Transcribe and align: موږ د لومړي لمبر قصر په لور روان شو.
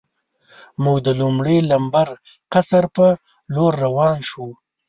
موږ 0.83 0.97
د 1.07 1.09
لومړي 1.21 1.57
لمبر 1.71 2.07
قصر 2.53 2.83
په 2.95 3.07
لور 3.55 3.73
روان 3.85 4.17
شو. 4.29 4.47